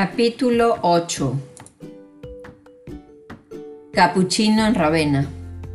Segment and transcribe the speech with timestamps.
[0.00, 1.40] Capítulo 8
[3.92, 5.26] Capuchino en Ravenna.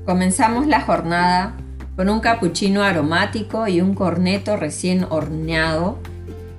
[0.05, 1.57] Comenzamos la jornada
[1.97, 5.99] con un capuchino aromático y un corneto recién horneado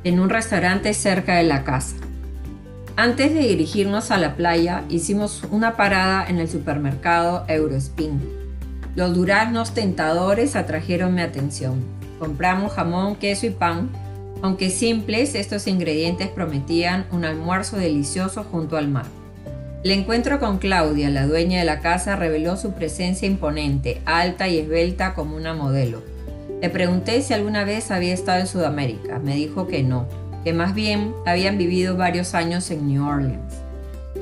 [0.05, 1.97] en un restaurante cerca de la casa.
[2.97, 8.21] Antes de dirigirnos a la playa, hicimos una parada en el supermercado Eurospin.
[8.95, 11.83] Los duraznos tentadores atrajeron mi atención.
[12.19, 13.89] Compramos jamón, queso y pan
[14.43, 19.07] aunque simples, estos ingredientes prometían un almuerzo delicioso junto al mar.
[19.85, 24.59] El encuentro con Claudia, la dueña de la casa, reveló su presencia imponente, alta y
[24.59, 26.03] esbelta como una modelo.
[26.63, 29.19] Le pregunté si alguna vez había estado en Sudamérica.
[29.19, 30.07] Me dijo que no,
[30.43, 33.55] que más bien habían vivido varios años en New Orleans.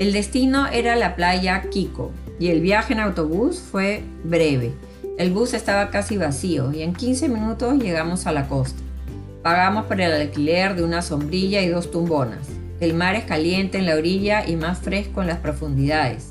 [0.01, 4.73] El destino era la playa Kiko y el viaje en autobús fue breve.
[5.17, 8.83] El bus estaba casi vacío y en 15 minutos llegamos a la costa.
[9.43, 12.49] Pagamos por el alquiler de una sombrilla y dos tumbonas.
[12.79, 16.29] El mar es caliente en la orilla y más fresco en las profundidades.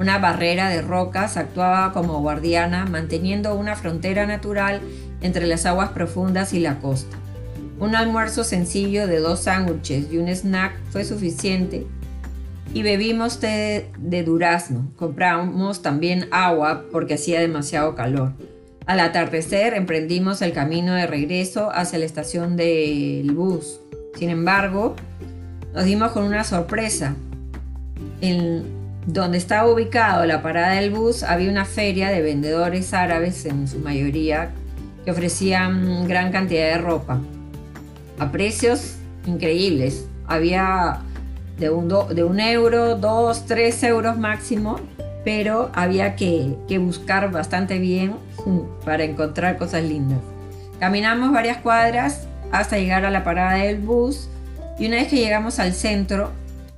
[0.00, 4.80] Una barrera de rocas actuaba como guardiana, manteniendo una frontera natural
[5.20, 7.16] entre las aguas profundas y la costa.
[7.78, 11.86] Un almuerzo sencillo de dos sándwiches y un snack fue suficiente
[12.74, 14.90] y bebimos té de durazno.
[14.96, 18.32] Compramos también agua porque hacía demasiado calor.
[18.88, 23.80] Al atardecer emprendimos el camino de regreso hacia la estación del bus.
[24.18, 24.96] Sin embargo,
[25.74, 27.14] nos dimos con una sorpresa.
[28.22, 28.64] En
[29.04, 33.78] donde estaba ubicado la parada del bus había una feria de vendedores árabes en su
[33.78, 34.52] mayoría
[35.04, 37.20] que ofrecían gran cantidad de ropa
[38.18, 38.94] a precios
[39.26, 40.06] increíbles.
[40.26, 41.00] Había
[41.58, 44.80] de un, de un euro, dos, tres euros máximo
[45.24, 48.14] pero había que, buscar bastante bien
[48.84, 50.20] para encontrar cosas lindas.
[50.78, 54.28] Caminamos varias cuadras hasta llegar a la parada del bus
[54.78, 56.30] y una vez que llegamos al centro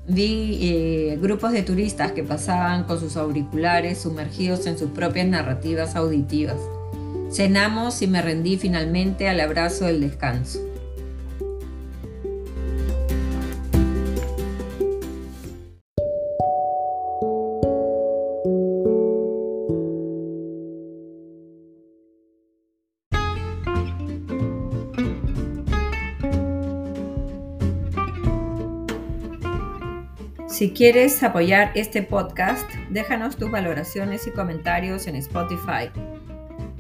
[0.09, 5.95] vi eh, grupos de turistas que pasaban con sus auriculares sumergidos en sus propias narrativas
[5.95, 6.57] auditivas.
[7.31, 10.70] Cenamos y me rendí finalmente al abrazo del descanso.
[30.51, 35.91] Si quieres apoyar este podcast, déjanos tus valoraciones y comentarios en Spotify.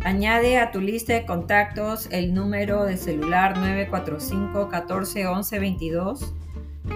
[0.02, 6.34] Añade a tu lista de contactos el número de celular 945 14 11 22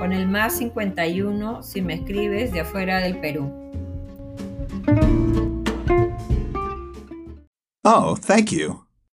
[0.01, 3.53] con el más 51 si me escribes de afuera del Perú.
[7.85, 8.84] Oh, thank you.